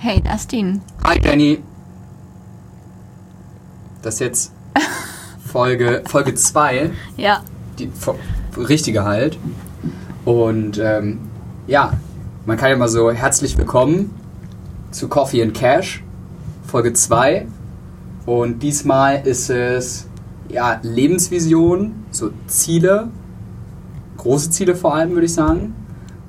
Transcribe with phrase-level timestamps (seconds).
[0.00, 0.80] Hey, Dustin.
[1.04, 1.58] Hi, Jenny.
[4.02, 4.52] Das ist jetzt
[5.44, 7.42] Folge 2, Folge zwei, Ja.
[7.78, 7.90] die
[8.56, 9.38] richtige halt.
[10.24, 11.18] Und ähm,
[11.66, 11.94] ja,
[12.46, 14.14] man kann ja mal so herzlich willkommen
[14.92, 16.04] zu Coffee and Cash,
[16.64, 17.46] Folge 2.
[18.24, 20.06] Und diesmal ist es
[20.48, 23.08] ja Lebensvision, so Ziele,
[24.18, 25.74] große Ziele vor allem, würde ich sagen.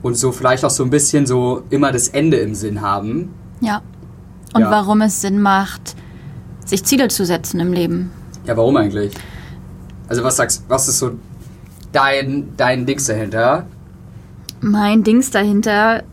[0.01, 3.33] Und so vielleicht auch so ein bisschen so immer das Ende im Sinn haben.
[3.61, 3.81] Ja.
[4.53, 4.71] Und Ja.
[4.71, 5.95] warum es Sinn macht,
[6.65, 8.11] sich Ziele zu setzen im Leben.
[8.45, 9.13] Ja, warum eigentlich?
[10.07, 11.11] Also was sagst was ist so
[11.91, 13.65] dein, dein Dings dahinter?
[14.61, 16.03] Mein Dings dahinter,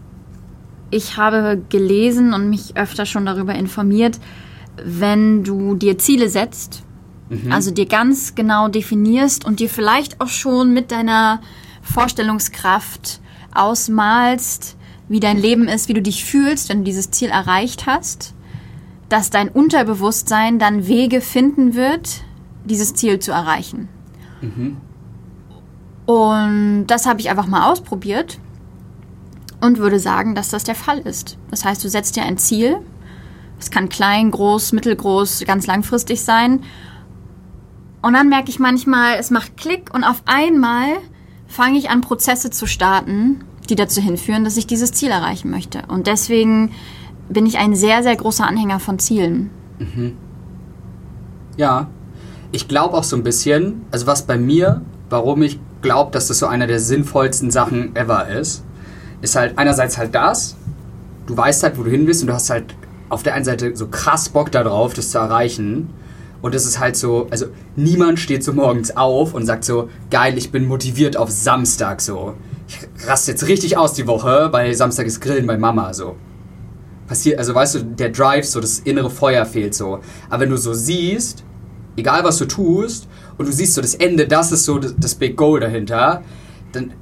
[0.91, 4.21] ich habe gelesen und mich öfter schon darüber informiert,
[4.85, 6.83] wenn du dir Ziele setzt,
[7.51, 11.41] also dir ganz genau definierst und dir vielleicht auch schon mit deiner
[11.83, 13.21] Vorstellungskraft
[13.53, 14.76] ausmalst,
[15.09, 18.35] wie dein Leben ist, wie du dich fühlst, wenn du dieses Ziel erreicht hast,
[19.09, 22.23] dass dein Unterbewusstsein dann Wege finden wird,
[22.65, 23.89] dieses Ziel zu erreichen.
[26.07, 28.39] Und das habe ich einfach mal ausprobiert
[29.61, 31.39] und würde sagen, dass das der Fall ist.
[31.51, 32.79] Das heißt, du setzt dir ein Ziel.
[33.59, 36.63] Es kann klein, groß, mittelgroß, ganz langfristig sein.
[38.03, 40.89] Und dann merke ich manchmal, es macht Klick und auf einmal
[41.49, 45.83] fange ich an, Prozesse zu starten, die dazu hinführen, dass ich dieses Ziel erreichen möchte.
[45.89, 46.73] Und deswegen
[47.29, 49.51] bin ich ein sehr, sehr großer Anhänger von Zielen.
[51.57, 51.89] Ja.
[52.53, 56.39] Ich glaube auch so ein bisschen, also was bei mir, warum ich glaube, dass das
[56.39, 58.65] so einer der sinnvollsten Sachen ever ist,
[59.21, 60.57] ist halt einerseits halt das,
[61.27, 62.75] du weißt halt, wo du hin willst und du hast halt
[63.09, 65.91] auf der einen Seite so krass Bock darauf, das zu erreichen.
[66.43, 70.39] Und es ist halt so, also niemand steht so morgens auf und sagt so, geil,
[70.39, 72.35] ich bin motiviert auf Samstag so.
[72.69, 76.17] Ich raste jetzt richtig aus die Woche, weil Samstag ist Grillen bei Mama so.
[77.07, 80.01] Passiert, also weißt du, der Drive, so das innere Feuer fehlt so.
[80.29, 81.45] Aber wenn du so siehst,
[81.97, 83.09] egal was du tust,
[83.39, 86.23] und du siehst so das Ende, das ist so das, das Big Goal dahinter,
[86.73, 86.93] dann,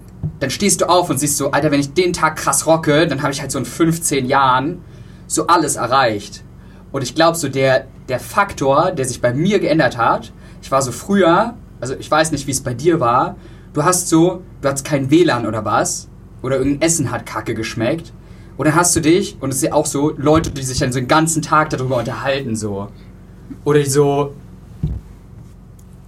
[0.41, 3.22] dann stehst du auf und siehst so, Alter, wenn ich den Tag krass rocke, dann
[3.22, 4.82] habe ich halt so in 15 Jahren
[5.26, 6.44] so alles erreicht.
[6.92, 10.32] Und ich glaube, so der, der Faktor, der sich bei mir geändert hat,
[10.62, 13.36] ich war so früher, also ich weiß nicht, wie es bei dir war,
[13.74, 16.08] du hast so, du hattest kein WLAN oder was,
[16.42, 18.12] oder irgendein Essen hat kacke geschmeckt.
[18.56, 20.92] Und dann hast du dich, und es ist ja auch so, Leute, die sich dann
[20.92, 22.88] so den ganzen Tag darüber unterhalten, so.
[23.64, 24.32] Oder die so,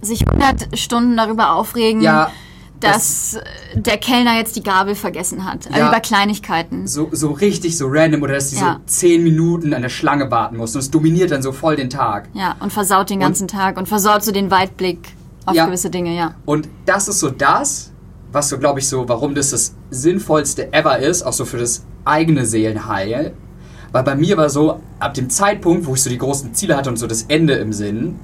[0.01, 2.31] Sich 100 Stunden darüber aufregen, ja,
[2.79, 3.41] dass äh,
[3.81, 5.65] der Kellner jetzt die Gabel vergessen hat.
[5.67, 5.89] Also Ja.
[5.89, 6.85] über Kleinigkeiten.
[6.87, 8.79] so, so richtig so random, oder dass die Ja.
[8.85, 10.77] so 10 Minuten an der Schlange warten mussten.
[10.77, 12.29] Und es dominiert dann so voll den Tag.
[12.33, 15.16] Ja, und versaut den ganzen Tag und versaut so den Weitblick
[15.47, 15.65] auf Ja.
[15.65, 16.35] gewisse Dinge, ja.
[16.45, 17.91] Und das ist so das,
[18.31, 21.83] was so, glaube ich, so, warum das das Sinnvollste ever ist, auch so für das
[22.05, 23.33] eigene Seelenheil.
[23.91, 26.89] Weil bei mir war so, ab dem Zeitpunkt, wo ich so die großen Ziele hatte
[26.89, 28.19] und so das Ende im Sinn,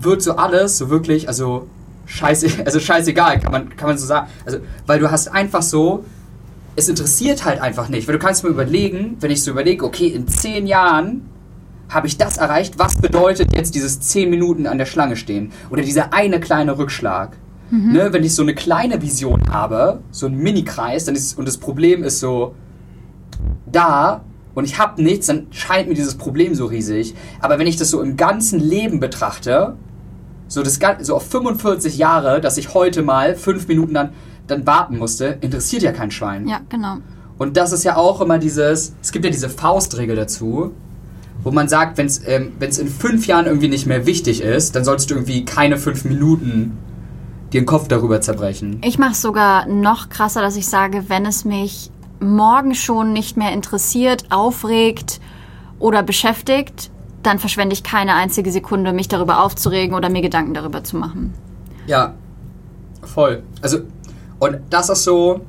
[0.00, 1.68] wird so alles so wirklich, also
[2.06, 4.28] scheiße, also scheißegal, kann man, kann man so sagen.
[4.44, 6.04] Also, weil du hast einfach so,
[6.74, 8.08] es interessiert halt einfach nicht.
[8.08, 11.28] Weil du kannst mir überlegen, wenn ich so überlege, okay, in zehn Jahren
[11.92, 15.52] habe ich das erreicht, was bedeutet jetzt dieses 10 Minuten an der Schlange stehen?
[15.70, 17.36] Oder dieser eine kleine Rückschlag?
[17.92, 21.56] Ne, wenn ich so eine kleine Vision habe, so ein Mini-Kreis, dann ist, und das
[21.56, 22.54] Problem ist so
[23.64, 27.14] da und ich habe nichts, dann scheint mir dieses Problem so riesig.
[27.40, 29.76] Aber wenn ich das so im ganzen Leben betrachte,
[30.48, 34.10] so, das, so auf 45 Jahre, dass ich heute mal fünf Minuten dann,
[34.46, 36.46] dann warten musste, interessiert ja kein Schwein.
[36.46, 36.98] Ja, genau.
[37.38, 40.74] Und das ist ja auch immer dieses, es gibt ja diese Faustregel dazu,
[41.44, 44.76] wo man sagt, wenn es ähm, wenn's in fünf Jahren irgendwie nicht mehr wichtig ist,
[44.76, 46.78] dann solltest du irgendwie keine fünf Minuten
[47.52, 48.80] dir den Kopf darüber zerbrechen.
[48.82, 53.36] Ich mache es sogar noch krasser, dass ich sage, wenn es mich morgen schon nicht
[53.36, 55.20] mehr interessiert, aufregt
[55.78, 56.90] oder beschäftigt,
[57.22, 61.34] dann verschwende ich keine einzige Sekunde, mich darüber aufzuregen oder mir Gedanken darüber zu machen.
[61.86, 62.14] Ja,
[63.02, 63.42] voll.
[63.60, 63.80] Also,
[64.38, 65.42] und das ist so,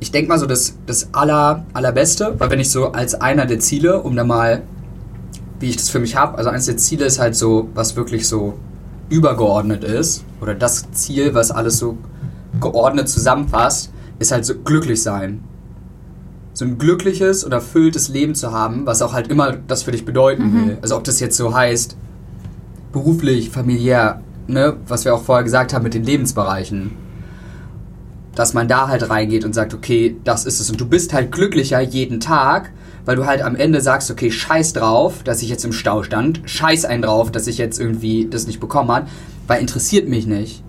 [0.00, 3.58] ich denke mal so das, das aller, allerbeste, weil wenn ich so als einer der
[3.58, 4.62] Ziele, um da mal,
[5.60, 8.28] wie ich das für mich habe, also eines der Ziele ist halt so, was wirklich
[8.28, 8.54] so
[9.08, 11.98] übergeordnet ist, oder das Ziel, was alles so
[12.60, 15.40] geordnet zusammenfasst, ist halt so glücklich sein.
[16.54, 20.04] So ein glückliches und erfülltes Leben zu haben, was auch halt immer das für dich
[20.04, 20.78] bedeuten will.
[20.82, 21.96] Also ob das jetzt so heißt,
[22.92, 26.92] beruflich, familiär, ne, was wir auch vorher gesagt haben mit den Lebensbereichen.
[28.34, 30.70] Dass man da halt reingeht und sagt, okay, das ist es.
[30.70, 32.72] Und du bist halt glücklicher jeden Tag,
[33.08, 36.42] weil du halt am Ende sagst, okay, scheiß drauf, dass ich jetzt im Stau stand,
[36.44, 39.06] scheiß einen drauf, dass ich jetzt irgendwie das nicht bekommen habe,
[39.46, 40.62] weil interessiert mich nicht.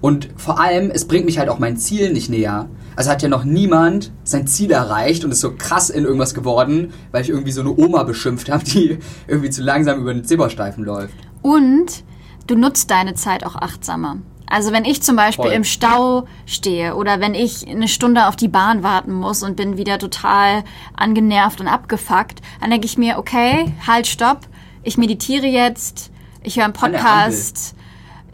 [0.00, 3.28] Und vor allem, es bringt mich halt auch mein Ziel nicht näher, Also hat ja
[3.28, 7.52] noch niemand sein Ziel erreicht und ist so krass in irgendwas geworden, weil ich irgendwie
[7.52, 8.98] so eine Oma beschimpft habe, die
[9.28, 11.12] irgendwie zu langsam über den Zebrastreifen läuft.
[11.42, 12.04] Und
[12.46, 14.16] du nutzt deine Zeit auch achtsamer.
[14.52, 15.54] Also wenn ich zum Beispiel Voll.
[15.54, 19.78] im Stau stehe oder wenn ich eine Stunde auf die Bahn warten muss und bin
[19.78, 20.62] wieder total
[20.94, 24.40] angenervt und abgefuckt, dann denke ich mir, okay, halt, stopp,
[24.82, 26.10] ich meditiere jetzt,
[26.42, 27.74] ich höre einen Podcast,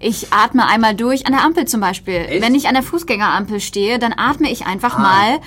[0.01, 2.27] ich atme einmal durch, an der Ampel zum Beispiel.
[2.29, 2.43] Echt?
[2.43, 5.01] Wenn ich an der Fußgängerampel stehe, dann atme ich einfach ah.
[5.01, 5.41] mal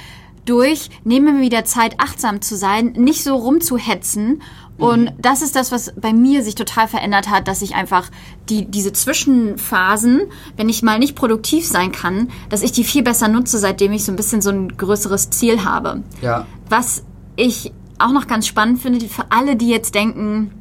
[0.45, 4.41] durch, nehme mir wieder Zeit, achtsam zu sein, nicht so rumzuhetzen.
[4.81, 5.09] Und mhm.
[5.19, 8.09] das ist das, was bei mir sich total verändert hat, dass ich einfach
[8.49, 10.23] die, diese Zwischenphasen,
[10.57, 14.03] wenn ich mal nicht produktiv sein kann, dass ich die viel besser nutze, seitdem ich
[14.03, 16.01] so ein bisschen so ein größeres Ziel habe.
[16.21, 16.47] Ja.
[16.67, 17.03] Was
[17.35, 20.51] ich auch noch ganz spannend finde, für alle, die jetzt denken,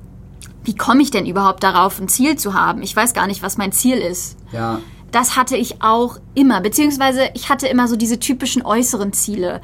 [0.64, 2.82] wie komme ich denn überhaupt darauf, ein Ziel zu haben?
[2.82, 4.37] Ich weiß gar nicht, was mein Ziel ist.
[4.52, 4.81] Ja.
[5.12, 9.62] Das hatte ich auch immer, beziehungsweise ich hatte immer so diese typischen äußeren Ziele.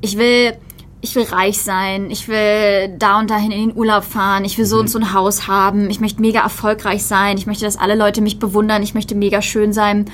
[0.00, 0.56] Ich will,
[1.00, 4.64] ich will reich sein, ich will da und dahin in den Urlaub fahren, ich will
[4.64, 4.80] so mhm.
[4.82, 8.20] und so ein Haus haben, ich möchte mega erfolgreich sein, ich möchte, dass alle Leute
[8.20, 10.10] mich bewundern, ich möchte mega schön sein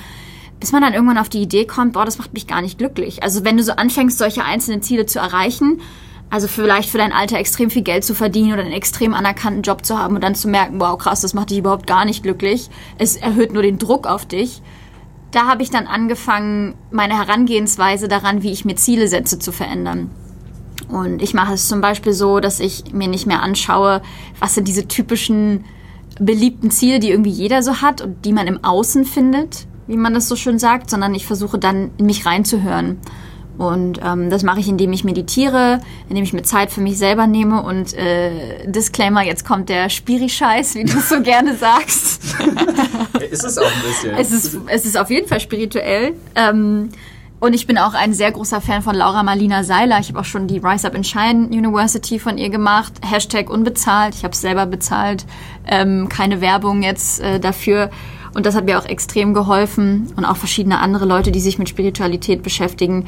[0.59, 3.23] bis man dann irgendwann auf die Idee kommt, boah, das macht mich gar nicht glücklich.
[3.23, 5.81] Also wenn du so anfängst, solche einzelnen Ziele zu erreichen,
[6.29, 9.85] also vielleicht für dein Alter extrem viel Geld zu verdienen oder einen extrem anerkannten Job
[9.85, 12.69] zu haben und dann zu merken, wow, krass, das macht dich überhaupt gar nicht glücklich.
[12.97, 14.61] Es erhöht nur den Druck auf dich.
[15.31, 20.09] Da habe ich dann angefangen, meine Herangehensweise daran, wie ich mir Ziele setze, zu verändern.
[20.89, 24.01] Und ich mache es zum Beispiel so, dass ich mir nicht mehr anschaue,
[24.39, 25.65] was sind diese typischen
[26.19, 30.13] beliebten Ziele, die irgendwie jeder so hat und die man im Außen findet, wie man
[30.13, 32.99] das so schön sagt, sondern ich versuche dann in mich reinzuhören
[33.57, 35.79] und ähm, das mache ich, indem ich meditiere,
[36.09, 40.75] indem ich mir Zeit für mich selber nehme und äh, Disclaimer, jetzt kommt der Spiri-Scheiß,
[40.75, 42.21] wie du so gerne sagst.
[43.31, 44.13] ist es auch ein bisschen.
[44.15, 46.15] Es ist, es ist auf jeden Fall spirituell.
[46.35, 46.89] Ähm,
[47.39, 49.99] und ich bin auch ein sehr großer Fan von Laura Marlina Seiler.
[49.99, 52.93] Ich habe auch schon die Rise Up in Shine University von ihr gemacht.
[53.03, 54.15] Hashtag unbezahlt.
[54.15, 55.25] Ich habe es selber bezahlt.
[55.67, 57.91] Ähm, keine Werbung jetzt äh, dafür.
[58.33, 60.13] Und das hat mir auch extrem geholfen.
[60.15, 63.05] Und auch verschiedene andere Leute, die sich mit Spiritualität beschäftigen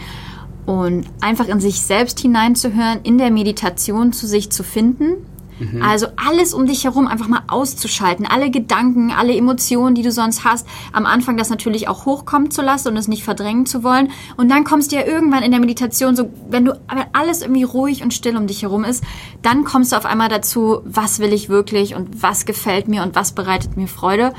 [0.65, 5.15] und einfach in sich selbst hineinzuhören, in der Meditation zu sich zu finden.
[5.59, 5.81] Mhm.
[5.81, 10.43] Also alles um dich herum einfach mal auszuschalten, alle Gedanken, alle Emotionen, die du sonst
[10.43, 14.11] hast, am Anfang das natürlich auch hochkommen zu lassen und es nicht verdrängen zu wollen.
[14.37, 17.63] Und dann kommst du ja irgendwann in der Meditation, so wenn du wenn alles irgendwie
[17.63, 19.03] ruhig und still um dich herum ist,
[19.41, 23.15] dann kommst du auf einmal dazu, was will ich wirklich und was gefällt mir und
[23.15, 24.33] was bereitet mir Freude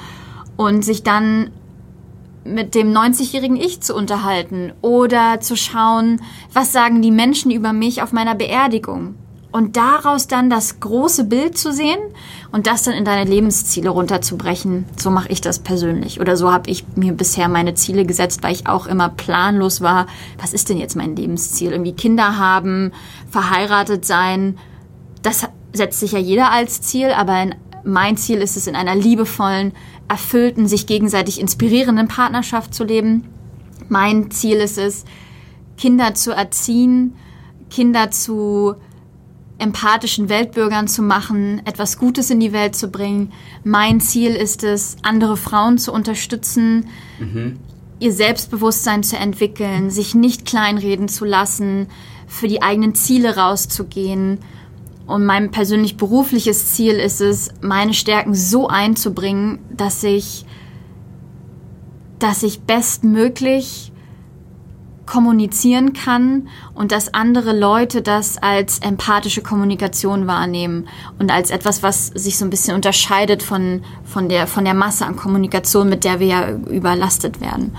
[0.56, 1.50] und sich dann
[2.44, 6.20] mit dem 90-jährigen Ich zu unterhalten oder zu schauen,
[6.52, 9.14] was sagen die Menschen über mich auf meiner Beerdigung.
[9.50, 11.98] Und daraus dann das große Bild zu sehen
[12.52, 14.84] und das dann in deine Lebensziele runterzubrechen.
[14.96, 16.20] So mache ich das persönlich.
[16.20, 20.06] Oder so habe ich mir bisher meine Ziele gesetzt, weil ich auch immer planlos war.
[20.38, 21.72] Was ist denn jetzt mein Lebensziel?
[21.72, 22.92] Irgendwie Kinder haben,
[23.30, 24.58] verheiratet sein.
[25.22, 27.46] Das setzt sich ja jeder als Ziel, aber
[27.84, 29.72] mein Ziel ist es, in einer liebevollen,
[30.08, 33.24] erfüllten, sich gegenseitig inspirierenden Partnerschaft zu leben.
[33.88, 35.04] Mein Ziel ist es,
[35.78, 37.16] Kinder zu erziehen,
[37.70, 38.74] Kinder zu
[39.58, 43.32] empathischen Weltbürgern zu machen, etwas Gutes in die Welt zu bringen.
[43.64, 46.88] Mein Ziel ist es, andere Frauen zu unterstützen,
[47.18, 47.58] mhm.
[47.98, 51.88] ihr Selbstbewusstsein zu entwickeln, sich nicht kleinreden zu lassen,
[52.26, 54.38] für die eigenen Ziele rauszugehen
[55.08, 60.44] und mein persönlich berufliches Ziel ist es, meine Stärken so einzubringen, dass ich,
[62.18, 63.90] dass ich bestmöglich
[65.08, 70.86] kommunizieren kann und dass andere Leute das als empathische Kommunikation wahrnehmen
[71.18, 75.06] und als etwas, was sich so ein bisschen unterscheidet von, von, der, von der Masse
[75.06, 77.74] an Kommunikation, mit der wir ja überlastet werden.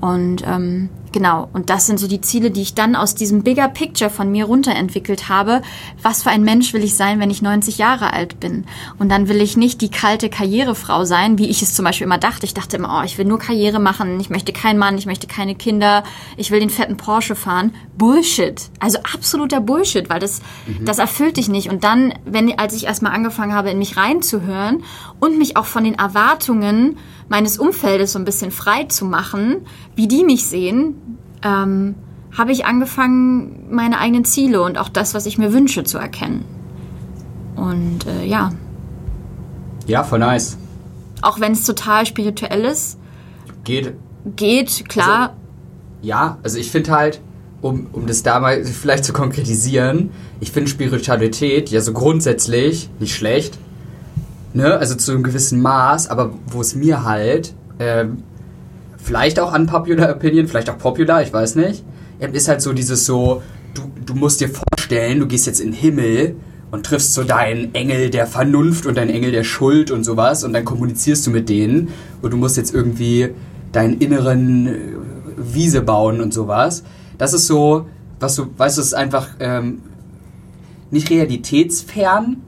[0.00, 3.68] Und ähm, Genau, und das sind so die Ziele, die ich dann aus diesem Bigger
[3.68, 5.62] Picture von mir runterentwickelt habe.
[6.02, 8.64] Was für ein Mensch will ich sein, wenn ich 90 Jahre alt bin?
[8.98, 12.18] Und dann will ich nicht die kalte Karrierefrau sein, wie ich es zum Beispiel immer
[12.18, 12.44] dachte.
[12.46, 15.26] Ich dachte immer, oh, ich will nur Karriere machen, ich möchte keinen Mann, ich möchte
[15.26, 16.04] keine Kinder,
[16.36, 17.74] ich will den fetten Porsche fahren.
[17.96, 18.60] Bullshit.
[18.80, 20.84] Also absoluter Bullshit, weil das, mhm.
[20.84, 21.70] das erfüllt dich nicht.
[21.70, 24.84] Und dann, wenn, als ich erstmal angefangen habe, in mich reinzuhören
[25.20, 26.96] und mich auch von den Erwartungen
[27.28, 30.97] meines Umfeldes so ein bisschen frei zu machen, wie die mich sehen,
[31.42, 31.94] ähm,
[32.36, 36.44] habe ich angefangen, meine eigenen Ziele und auch das, was ich mir wünsche, zu erkennen.
[37.56, 38.52] Und äh, ja.
[39.86, 40.56] Ja, voll nice.
[41.22, 42.98] Auch wenn es total spirituell ist.
[43.64, 43.94] Geht.
[44.36, 45.20] Geht, klar.
[45.20, 45.32] Also,
[46.02, 47.20] ja, also ich finde halt,
[47.60, 53.14] um, um das da mal vielleicht zu konkretisieren, ich finde Spiritualität ja so grundsätzlich nicht
[53.14, 53.58] schlecht
[54.54, 58.22] ne, also zu einem gewissen Maß, aber wo es mir halt, ähm,
[58.98, 61.84] vielleicht auch unpopular opinion, vielleicht auch popular, ich weiß nicht,
[62.20, 63.42] ist halt so dieses so,
[63.74, 66.36] du, du musst dir vorstellen, du gehst jetzt in den Himmel
[66.70, 70.52] und triffst so deinen Engel der Vernunft und deinen Engel der Schuld und sowas und
[70.52, 71.88] dann kommunizierst du mit denen
[72.20, 73.30] und du musst jetzt irgendwie
[73.72, 74.78] deinen inneren äh,
[75.36, 76.82] Wiese bauen und sowas.
[77.16, 77.86] Das ist so,
[78.20, 79.82] was du, weißt du, es ist einfach ähm,
[80.90, 82.38] nicht realitätsfern.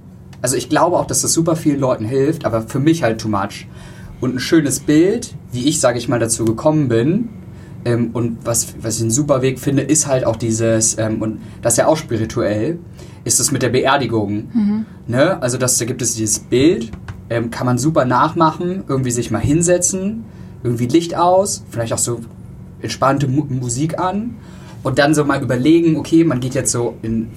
[0.42, 3.28] Also ich glaube auch, dass das super vielen Leuten hilft, aber für mich halt too
[3.28, 3.66] much.
[4.20, 7.30] Und ein schönes Bild, wie ich, sage ich mal, dazu gekommen bin,
[7.84, 11.40] ähm, und was, was ich einen super Weg finde, ist halt auch dieses, ähm, und
[11.62, 12.78] das ist ja auch spirituell,
[13.24, 14.48] ist das mit der Beerdigung.
[14.52, 14.86] Mhm.
[15.06, 15.40] Ne?
[15.42, 16.90] Also das, da gibt es dieses Bild,
[17.30, 20.24] ähm, kann man super nachmachen, irgendwie sich mal hinsetzen,
[20.62, 22.20] irgendwie Licht aus, vielleicht auch so
[22.82, 24.36] entspannte Mu Musik an
[24.82, 27.28] und dann so mal überlegen, okay, man geht jetzt so in,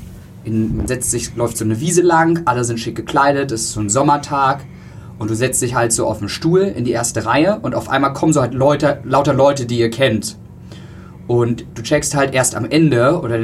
[0.44, 3.74] in, man setzt sich, läuft so eine Wiese lang, alle sind schick gekleidet, es ist
[3.74, 4.66] so ein Sommertag
[5.20, 7.89] und du setzt dich halt so auf den Stuhl in die erste Reihe und auf
[7.89, 10.38] einmal kommen so halt Leute, lauter Leute, die ihr kennt.
[11.27, 13.39] Und du checkst halt erst am Ende oder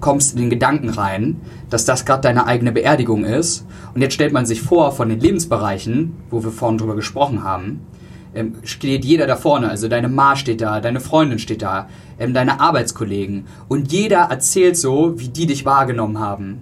[0.00, 3.64] kommst in den Gedanken rein, dass das gerade deine eigene Beerdigung ist.
[3.94, 7.80] Und jetzt stellt man sich vor, von den Lebensbereichen, wo wir vorhin drüber gesprochen haben,
[8.34, 9.70] ähm, steht jeder da vorne.
[9.70, 13.46] Also deine Ma steht da, deine Freundin steht da, ähm, deine Arbeitskollegen.
[13.68, 16.60] Und jeder erzählt so, wie die dich wahrgenommen haben.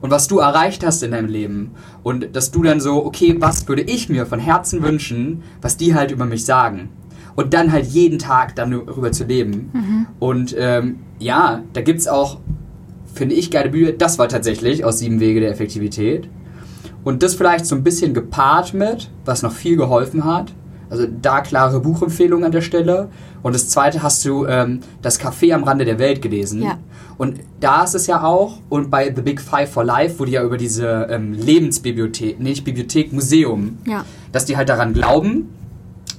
[0.00, 1.72] Und was du erreicht hast in deinem Leben.
[2.02, 5.94] Und dass du dann so, okay, was würde ich mir von Herzen wünschen, was die
[5.94, 6.90] halt über mich sagen.
[7.34, 9.70] Und dann halt jeden Tag dann darüber zu leben.
[9.72, 10.06] Mhm.
[10.18, 12.38] Und ähm, ja, da gibt es auch,
[13.12, 13.92] finde ich, geile Bücher.
[13.92, 16.28] Das war tatsächlich aus Sieben Wege der Effektivität.
[17.04, 20.52] Und das vielleicht so ein bisschen gepaart mit, was noch viel geholfen hat,
[20.90, 23.08] also da klare Buchempfehlung an der Stelle.
[23.42, 26.62] Und das zweite hast du ähm, das Café am Rande der Welt gelesen.
[26.62, 26.78] Ja.
[27.18, 30.42] Und da ist es ja auch, und bei The Big Five for Life wurde ja
[30.44, 34.04] über diese ähm, Lebensbibliothek, nicht Bibliothek, Museum, ja.
[34.32, 35.48] dass die halt daran glauben,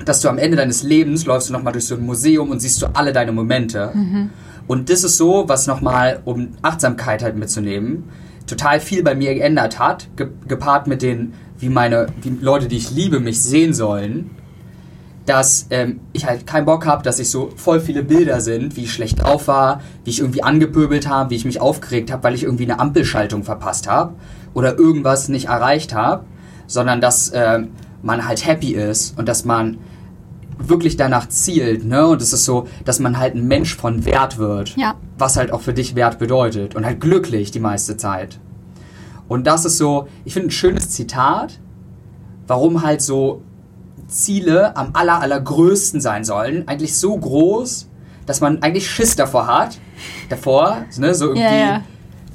[0.04, 2.82] dass du am Ende deines Lebens läufst du nochmal durch so ein Museum und siehst
[2.82, 3.92] du alle deine Momente.
[3.94, 4.30] Mhm.
[4.68, 8.04] Und das ist so, was nochmal, um Achtsamkeit halt mitzunehmen,
[8.46, 10.08] total viel bei mir geändert hat,
[10.48, 14.32] gepaart mit den, wie meine, wie Leute, die ich liebe, mich sehen sollen
[15.30, 18.86] dass ähm, ich halt keinen Bock habe, dass ich so voll viele Bilder sind, wie
[18.86, 22.34] ich schlecht drauf war, wie ich irgendwie angepöbelt habe, wie ich mich aufgeregt habe, weil
[22.34, 24.16] ich irgendwie eine Ampelschaltung verpasst habe
[24.56, 26.24] oder irgendwas nicht erreicht habe,
[26.66, 27.60] sondern dass äh,
[28.02, 29.78] man halt happy ist und dass man
[30.58, 32.08] wirklich danach zielt, ne?
[32.08, 34.76] Und es ist so, dass man halt ein Mensch von Wert wird.
[34.78, 34.96] Ja.
[35.20, 36.76] Was halt auch für dich Wert bedeutet.
[36.76, 38.40] Und halt glücklich die meiste Zeit.
[39.28, 41.60] Und das ist so, ich finde ein schönes Zitat,
[42.48, 43.44] warum halt so
[44.10, 46.68] Ziele am aller, allergrößten sein sollen.
[46.68, 47.88] Eigentlich so groß,
[48.26, 49.80] dass man eigentlich Schiss davor hat.
[50.30, 51.44] Davor, ne, so irgendwie.
[51.44, 51.82] Ja, ja.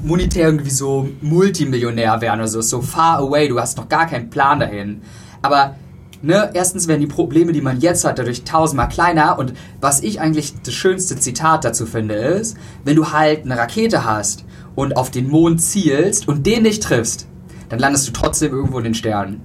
[0.02, 4.30] monetär irgendwie so Multimillionär werden oder so, so far away, du hast noch gar keinen
[4.30, 5.02] Plan dahin.
[5.42, 5.76] Aber
[6.24, 9.38] Ne, erstens werden die Probleme, die man jetzt hat, dadurch tausendmal kleiner.
[9.38, 9.52] Und
[9.82, 14.46] was ich eigentlich das schönste Zitat dazu finde, ist, wenn du halt eine Rakete hast
[14.74, 17.28] und auf den Mond zielst und den nicht triffst,
[17.68, 19.42] dann landest du trotzdem irgendwo in den Sternen.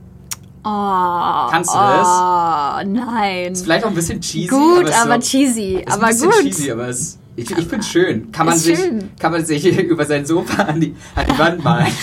[0.64, 2.08] Oh, Kannst du das?
[2.08, 3.54] Oh, nein.
[3.54, 4.48] Ist vielleicht auch ein bisschen cheesy.
[4.48, 5.76] Gut, aber, aber so, cheesy.
[5.76, 6.42] Ist aber ein bisschen gut.
[6.42, 8.32] cheesy, aber es, ich, ich finde es schön.
[8.32, 9.12] Kann man, sich, schön.
[9.18, 11.88] kann man sich über sein Sofa an die, an die Wand malen.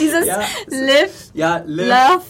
[0.00, 2.22] Dieses ja, Live, ja, live, Love.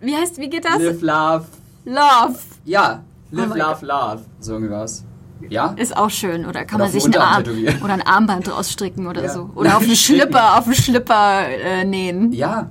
[0.00, 0.78] Wie heißt, wie geht das?
[0.78, 1.46] Live, Love.
[1.84, 2.38] Love.
[2.64, 4.22] Ja, Live, oh Love, Love.
[4.38, 5.04] So irgendwas.
[5.48, 5.74] Ja?
[5.76, 6.46] Ist auch schön.
[6.46, 7.44] Oder kann oder man sich einen Arm
[7.82, 9.32] oder ein Armband draus stricken oder ja.
[9.32, 9.50] so.
[9.54, 12.32] Oder auf einen Schlipper, auf einen Schlipper äh, nähen.
[12.32, 12.68] Ja.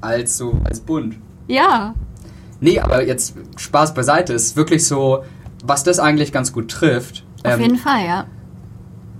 [0.00, 1.16] Als so, als bunt.
[1.46, 1.94] Ja.
[2.60, 4.32] Nee, aber jetzt Spaß beiseite.
[4.32, 5.24] Ist wirklich so,
[5.64, 7.24] was das eigentlich ganz gut trifft.
[7.42, 8.24] Auf ähm, jeden Fall, ja.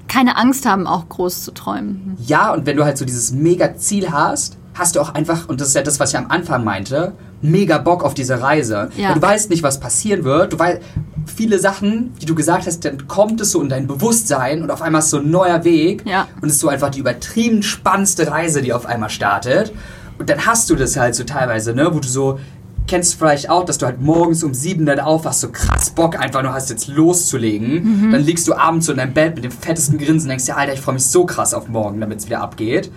[0.09, 2.17] Keine Angst haben, auch groß zu träumen.
[2.25, 5.61] Ja, und wenn du halt so dieses mega Ziel hast, hast du auch einfach, und
[5.61, 8.91] das ist ja das, was ich am Anfang meinte, mega Bock auf diese Reise.
[8.97, 9.15] Ja.
[9.15, 10.53] Du weißt nicht, was passieren wird.
[10.53, 10.81] Du weißt,
[11.27, 14.83] viele Sachen, die du gesagt hast, dann kommt es so in dein Bewusstsein und auf
[14.83, 16.29] einmal ist so ein neuer Weg ja.
[16.41, 19.73] und es ist so einfach die übertrieben spannendste Reise, die auf einmal startet.
[20.19, 22.39] Und dann hast du das halt so teilweise, ne, wo du so
[22.87, 26.19] kennst du vielleicht auch, dass du halt morgens um sieben dann aufwachst, so krass Bock
[26.19, 28.09] einfach nur hast jetzt loszulegen.
[28.09, 28.13] Mhm.
[28.13, 30.57] Dann liegst du abends so in deinem Bett mit dem fettesten Grinsen und denkst dir,
[30.57, 32.91] Alter, ich freue mich so krass auf morgen, damit es wieder abgeht.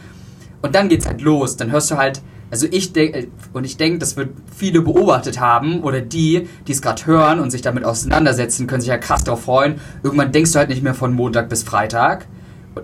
[0.61, 1.55] Und dann geht's halt los.
[1.55, 5.83] Dann hörst du halt also ich denke, und ich denke, das wird viele beobachtet haben,
[5.83, 9.43] oder die, die es gerade hören und sich damit auseinandersetzen, können sich ja krass darauf
[9.43, 9.81] freuen.
[10.03, 12.27] Irgendwann denkst du halt nicht mehr von Montag bis Freitag.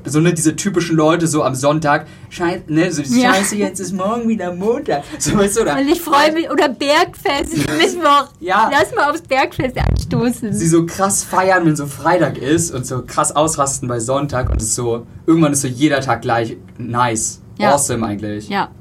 [0.05, 3.31] So ne, diese typischen Leute so am Sonntag, Scheiße, ne, so ja.
[3.35, 5.03] Scheiße, jetzt ist morgen wieder Montag.
[5.19, 5.77] So, weißt du, oder?
[5.77, 8.29] Und ich freue mich, oder Bergfest, Mittwoch.
[8.39, 8.71] ja.
[8.71, 10.51] Lass mal aufs Bergfest anstoßen.
[10.51, 14.61] Sie so krass feiern, wenn so Freitag ist und so krass ausrasten bei Sonntag und
[14.63, 17.41] es so, irgendwann ist so jeder Tag gleich nice.
[17.59, 17.75] Ja.
[17.75, 18.49] Awesome eigentlich.
[18.49, 18.71] Ja.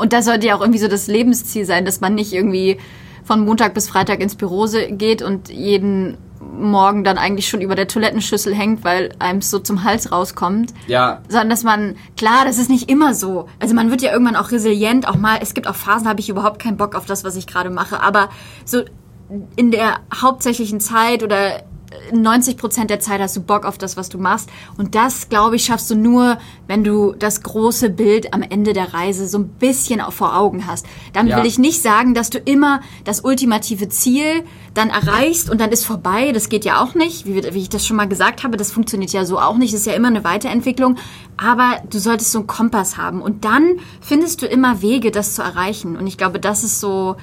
[0.00, 2.78] Und das sollte ja auch irgendwie so das Lebensziel sein, dass man nicht irgendwie
[3.24, 7.86] von Montag bis Freitag ins Büro geht und jeden Morgen dann eigentlich schon über der
[7.86, 10.72] Toilettenschüssel hängt, weil einem so zum Hals rauskommt.
[10.86, 11.20] Ja.
[11.28, 13.46] Sondern dass man, klar, das ist nicht immer so.
[13.60, 16.30] Also man wird ja irgendwann auch resilient, auch mal, es gibt auch Phasen, habe ich
[16.30, 18.02] überhaupt keinen Bock auf das, was ich gerade mache.
[18.02, 18.30] Aber
[18.64, 18.82] so
[19.56, 21.62] in der hauptsächlichen Zeit oder
[22.12, 24.48] 90 Prozent der Zeit hast du Bock auf das, was du machst.
[24.76, 28.94] Und das, glaube ich, schaffst du nur, wenn du das große Bild am Ende der
[28.94, 30.86] Reise so ein bisschen auch vor Augen hast.
[31.12, 31.38] Damit Ja.
[31.38, 34.44] will ich nicht sagen, dass du immer das ultimative Ziel
[34.74, 36.32] dann erreichst und dann ist vorbei.
[36.32, 37.26] Das geht ja auch nicht.
[37.26, 39.72] Wie, wie ich das schon mal gesagt habe, das funktioniert ja so auch nicht.
[39.72, 40.96] Das ist ja immer eine Weiterentwicklung.
[41.36, 43.20] Aber du solltest so einen Kompass haben.
[43.20, 45.96] Und dann findest du immer Wege, das zu erreichen.
[45.96, 47.16] Und ich glaube, das ist so,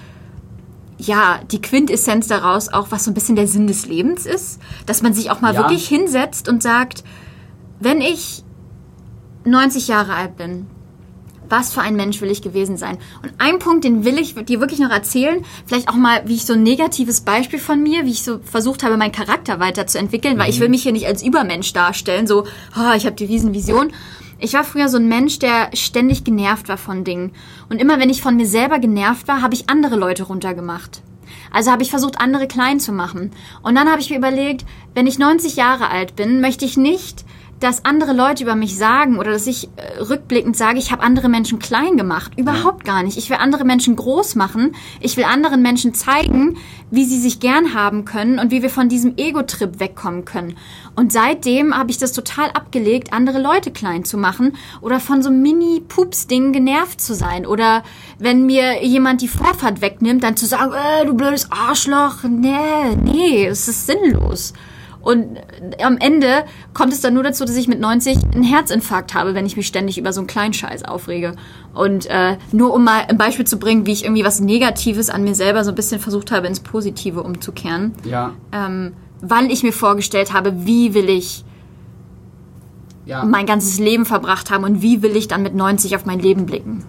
[0.98, 4.60] ja, die Quintessenz daraus auch, was so ein bisschen der Sinn des Lebens ist.
[4.86, 5.62] Dass man sich auch mal Ja.
[5.62, 7.04] wirklich hinsetzt und sagt,
[7.80, 8.44] wenn ich
[9.46, 10.66] 90 Jahre alt bin,
[11.50, 12.98] was für ein Mensch will ich gewesen sein?
[13.24, 16.46] Und ein Punkt, den will ich dir wirklich noch erzählen, vielleicht auch mal, wie ich
[16.46, 20.50] so ein negatives Beispiel von mir, wie ich so versucht habe, meinen Charakter weiterzuentwickeln, weil
[20.50, 22.44] ich will mich hier nicht als Übermensch darstellen, so,
[22.78, 23.94] oh, ich habe die Riesenvision.
[24.40, 27.32] Ich war früher so ein Mensch, der ständig genervt war von Dingen.
[27.70, 31.02] Und immer wenn ich von mir selber genervt war, habe ich andere Leute runtergemacht.
[31.52, 33.32] Also habe ich versucht, andere klein zu machen.
[33.64, 37.26] Und dann habe ich mir überlegt, wenn ich 90 Jahre alt bin, möchte ich nicht,
[37.60, 41.28] dass andere Leute über mich sagen oder dass ich äh, rückblickend sage, ich habe andere
[41.28, 42.34] Menschen klein gemacht.
[42.38, 43.18] Überhaupt gar nicht.
[43.18, 44.76] Ich will andere Menschen groß machen.
[45.00, 46.58] Ich will anderen Menschen zeigen,
[46.92, 50.56] wie sie sich gern haben können und wie wir von diesem Ego-Trip wegkommen können.
[50.96, 55.32] Und seitdem habe ich das total abgelegt, andere Leute klein zu machen oder von so
[55.32, 57.46] Mini-Pups-Dingen genervt zu sein.
[57.48, 57.84] Oder
[58.20, 62.24] wenn mir jemand die Vorfahrt wegnimmt, dann zu sagen, äh, du blödes Arschloch.
[62.24, 64.54] Nee, nee, es ist sinnlos.
[65.08, 65.38] Und
[65.82, 69.46] am Ende kommt es dann nur dazu, dass ich mit 90 einen Herzinfarkt habe, wenn
[69.46, 71.32] ich mich ständig über so einen kleinen Scheiß aufrege.
[71.74, 75.24] Und äh, nur um mal ein Beispiel zu bringen, wie ich irgendwie was Negatives an
[75.24, 77.94] mir selber so ein bisschen versucht habe, ins Positive umzukehren.
[78.04, 78.34] Ja.
[78.52, 81.46] Ähm, weil ich mir vorgestellt habe, wie will ich
[83.06, 83.24] Ja.
[83.24, 86.46] mein ganzes Leben verbracht haben und wie will ich dann mit 90 auf mein Leben
[86.46, 86.84] blicken.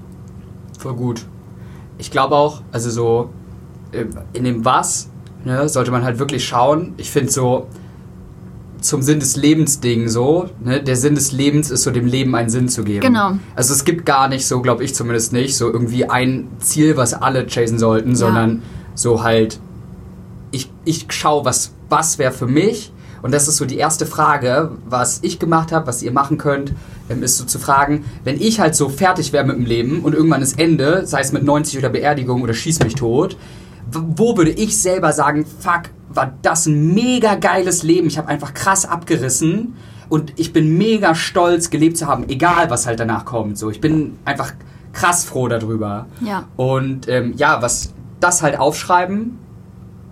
[0.76, 1.24] Voll gut.
[1.98, 3.30] Ich glaube auch, also so
[3.92, 5.08] äh, in dem Was
[5.44, 6.94] ne, sollte man halt wirklich schauen.
[6.96, 7.68] Ich finde so
[8.80, 12.34] zum Sinn des Lebens Ding so, ne, der Sinn des Lebens ist so dem Leben
[12.34, 13.00] einen Sinn zu geben.
[13.00, 13.32] Genau.
[13.54, 17.14] Also es gibt gar nicht so, glaube ich zumindest nicht, so irgendwie ein Ziel, was
[17.14, 18.62] alle chasen sollten, sondern
[18.94, 19.60] so halt
[20.50, 22.92] ich, ich schaue, was, was wäre für mich.
[23.20, 26.72] Und das ist so die erste Frage, was ich gemacht habe, was ihr machen könnt,
[27.10, 30.14] ähm, ist so zu fragen, wenn ich halt so fertig wäre mit dem Leben und
[30.14, 33.36] irgendwann ist Ende, sei es mit 90 oder Beerdigung oder schieß mich tot,
[33.92, 38.54] wo würde ich selber sagen, fuck, war das ein mega geiles Leben, ich habe einfach
[38.54, 39.74] krass abgerissen
[40.08, 43.58] und ich bin mega stolz, gelebt zu haben, egal was halt danach kommt.
[43.58, 44.52] So, ich bin einfach
[44.92, 46.06] krass froh darüber.
[46.20, 46.44] Ja.
[46.56, 49.38] Und ähm, ja, was das halt aufschreiben,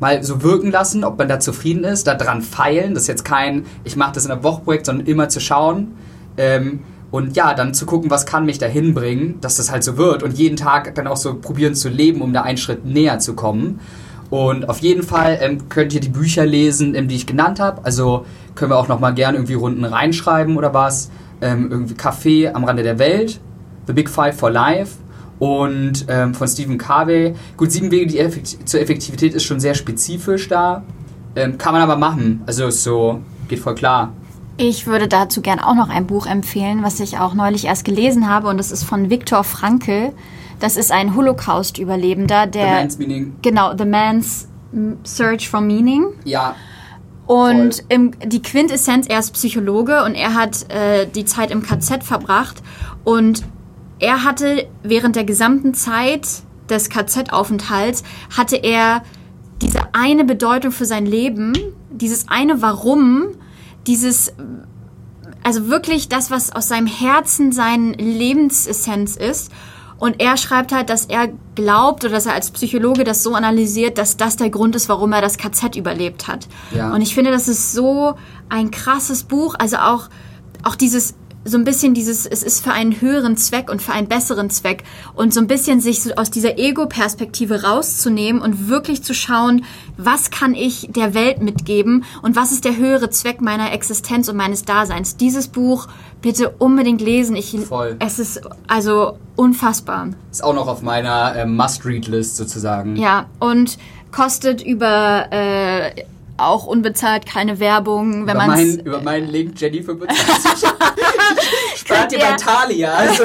[0.01, 2.95] mal so wirken lassen, ob man da zufrieden ist, da dran feilen.
[2.95, 5.97] Das ist jetzt kein, ich mache das in einem Wochprojekt, sondern immer zu schauen.
[6.37, 9.97] Ähm, und ja, dann zu gucken, was kann mich dahin bringen, dass das halt so
[9.97, 10.23] wird.
[10.23, 13.35] Und jeden Tag dann auch so probieren zu leben, um da einen Schritt näher zu
[13.35, 13.81] kommen.
[14.29, 17.85] Und auf jeden Fall ähm, könnt ihr die Bücher lesen, ähm, die ich genannt habe.
[17.85, 21.11] Also können wir auch nochmal gerne irgendwie Runden reinschreiben oder was.
[21.41, 23.41] Ähm, irgendwie Café am Rande der Welt,
[23.87, 24.97] The Big Five for Life
[25.39, 27.35] und ähm, von Stephen Covey.
[27.57, 30.83] Gut, sieben Wege Effekt zur Effektivität ist schon sehr spezifisch da.
[31.37, 32.43] Ähm, kann man aber machen.
[32.47, 34.13] Also ist so, geht voll klar.
[34.59, 38.29] Ich würde dazu gern auch noch ein Buch empfehlen, was ich auch neulich erst gelesen
[38.29, 40.13] habe und das ist von Viktor Frankl.
[40.61, 43.35] Das ist ein Holocaust-Überlebender, The der Man's Meaning.
[43.43, 44.49] genau The Man's
[45.05, 46.07] Search for Meaning.
[46.25, 46.55] Ja,
[47.27, 52.05] Und im, die Quintessenz, er ist Psychologe und er hat äh, die Zeit im KZ
[52.05, 52.63] verbracht.
[53.05, 53.43] Und
[53.99, 56.27] er hatte während der gesamten Zeit
[56.71, 58.05] des KZ-Aufenthalts,
[58.37, 59.03] hatte er
[59.61, 61.53] diese eine Bedeutung für sein Leben,
[61.91, 63.29] dieses eine Warum,
[63.87, 64.33] dieses,
[65.43, 69.51] also wirklich das, was aus seinem Herzen sein Lebensessenz ist.
[69.99, 73.97] Und er schreibt halt, dass er glaubt oder dass er als Psychologe das so analysiert,
[73.97, 76.49] dass das der Grund ist, warum er das KZ überlebt hat.
[76.75, 76.93] Ja.
[76.93, 78.15] Und ich finde, das ist so
[78.51, 79.55] ein krasses Buch.
[79.59, 80.09] Also auch,
[80.65, 81.15] auch dieses,
[81.47, 84.83] so ein bisschen dieses, es ist für einen höheren Zweck und für einen besseren Zweck.
[85.15, 89.65] Und so ein bisschen sich so aus dieser Ego-Perspektive rauszunehmen und wirklich zu schauen,
[89.97, 94.37] was kann ich der Welt mitgeben und was ist der höhere Zweck meiner Existenz und
[94.37, 95.17] meines Daseins.
[95.17, 95.87] Dieses Buch
[96.21, 97.37] bitte unbedingt lesen.
[97.37, 97.97] Ich, Voll.
[98.01, 100.09] Es ist also unfassbar.
[100.31, 102.97] ist auch noch auf meiner ähm, Must-Read-List sozusagen.
[102.97, 103.79] Ja, und
[104.11, 106.05] kostet über äh,
[106.39, 110.69] auch unbezahlt keine Werbung, wenn über, man mein, über meinen Link Jenny 25.
[111.77, 113.25] Spart ihr Natalia, also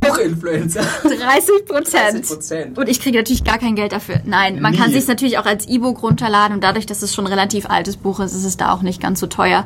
[0.00, 0.82] Buchinfluencer.
[1.02, 2.24] 30 Prozent.
[2.26, 2.78] 30%.
[2.78, 4.20] Und ich kriege natürlich gar kein Geld dafür.
[4.24, 4.94] Nein, man kann Nie.
[4.98, 8.20] sich natürlich auch als E-Book runterladen und dadurch, dass es schon ein relativ altes Buch
[8.20, 9.64] ist, ist es da auch nicht ganz so teuer.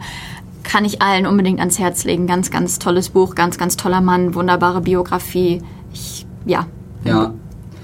[0.62, 2.26] Kann ich allen unbedingt ans Herz legen.
[2.26, 5.62] Ganz, ganz tolles Buch, ganz, ganz toller Mann, wunderbare Biografie.
[5.92, 6.66] Ich, ja,
[7.04, 7.34] Ja.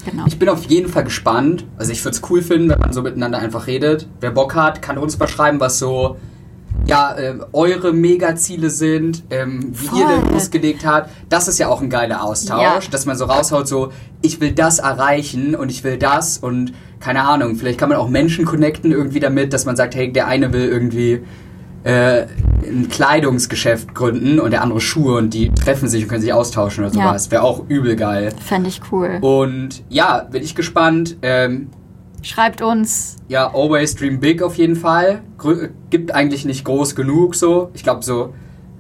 [0.05, 0.25] Genau.
[0.27, 1.65] Ich bin auf jeden Fall gespannt.
[1.77, 4.07] Also ich würde es cool finden, wenn man so miteinander einfach redet.
[4.21, 6.17] Wer Bock hat, kann uns mal schreiben, was so
[6.87, 10.17] ja, ähm, eure Megaziele sind, ähm, wie ihr Voll.
[10.25, 11.11] denn losgelegt habt.
[11.29, 12.91] Das ist ja auch ein geiler Austausch, Ja.
[12.91, 17.23] dass man so raushaut, so ich will das erreichen und ich will das und keine
[17.25, 20.53] Ahnung, vielleicht kann man auch Menschen connecten irgendwie damit, dass man sagt, hey, der eine
[20.53, 21.23] will irgendwie
[21.85, 22.27] äh,
[22.63, 26.85] ein Kleidungsgeschäft gründen und der andere Schuhe und die treffen sich und können sich austauschen
[26.85, 27.09] oder Ja.
[27.09, 27.31] sowas.
[27.31, 28.33] Wäre auch übel geil.
[28.39, 29.19] Fände ich cool.
[29.23, 31.17] Und ja, bin ich gespannt.
[31.23, 31.69] Ähm,
[32.23, 33.17] Schreibt uns.
[33.29, 35.23] ja, always dream big auf jeden Fall.
[35.39, 37.71] Grö gibt eigentlich nicht groß genug so.
[37.73, 38.35] Ich glaube so,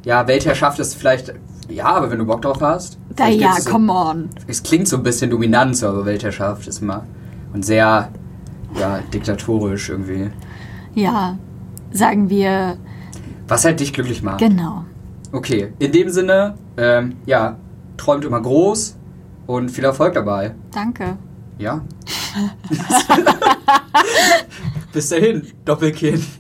[0.04, 1.32] ja, Weltherrschaft ist vielleicht,
[1.70, 2.98] ja, aber wenn du Bock drauf hast.
[3.16, 4.28] Da, ja, so, come on.
[4.46, 7.04] Es klingt so ein bisschen dominant, so, aber Weltherrschaft ist immer
[7.54, 8.10] und sehr,
[8.78, 10.30] ja, diktatorisch irgendwie.
[10.94, 11.38] Ja,
[11.92, 12.76] sagen wir
[13.50, 14.38] Was halt dich glücklich macht.
[14.38, 14.84] genau.
[15.32, 17.56] Okay, in dem Sinne, ähm, ja,
[17.96, 18.96] träumt immer groß
[19.46, 20.54] und viel Erfolg dabei.
[20.72, 21.16] Danke.
[21.58, 21.80] Ja.
[24.92, 26.24] Bis dahin, Doppelkinn.